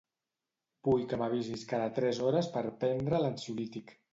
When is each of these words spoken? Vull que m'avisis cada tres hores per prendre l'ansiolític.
Vull 0.87 1.03
que 1.11 1.19
m'avisis 1.23 1.67
cada 1.73 1.91
tres 1.99 2.23
hores 2.29 2.51
per 2.57 2.65
prendre 2.85 3.25
l'ansiolític. 3.25 3.95